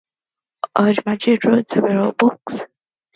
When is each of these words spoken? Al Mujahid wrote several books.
Al 0.75 0.95
Mujahid 1.05 1.43
wrote 1.45 1.67
several 1.67 2.11
books. 2.13 2.63